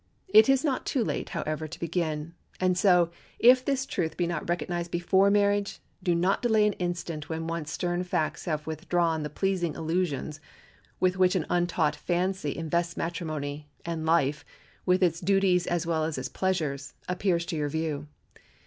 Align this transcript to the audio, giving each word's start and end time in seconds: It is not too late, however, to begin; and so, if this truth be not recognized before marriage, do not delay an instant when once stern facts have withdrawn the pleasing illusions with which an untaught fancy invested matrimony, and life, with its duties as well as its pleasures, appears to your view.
It 0.29 0.49
is 0.49 0.63
not 0.63 0.87
too 0.87 1.03
late, 1.03 1.29
however, 1.29 1.67
to 1.67 1.79
begin; 1.79 2.33
and 2.59 2.75
so, 2.75 3.11
if 3.37 3.63
this 3.63 3.85
truth 3.85 4.17
be 4.17 4.25
not 4.25 4.49
recognized 4.49 4.89
before 4.89 5.29
marriage, 5.29 5.79
do 6.01 6.15
not 6.15 6.41
delay 6.41 6.65
an 6.65 6.73
instant 6.79 7.29
when 7.29 7.45
once 7.45 7.71
stern 7.71 8.03
facts 8.03 8.45
have 8.45 8.65
withdrawn 8.65 9.21
the 9.21 9.29
pleasing 9.29 9.75
illusions 9.75 10.39
with 10.99 11.17
which 11.17 11.35
an 11.35 11.45
untaught 11.51 11.95
fancy 11.95 12.57
invested 12.57 12.97
matrimony, 12.97 13.67
and 13.85 14.03
life, 14.07 14.43
with 14.87 15.03
its 15.03 15.19
duties 15.21 15.67
as 15.67 15.85
well 15.85 16.03
as 16.03 16.17
its 16.17 16.29
pleasures, 16.29 16.95
appears 17.07 17.45
to 17.45 17.55
your 17.55 17.69
view. 17.69 18.07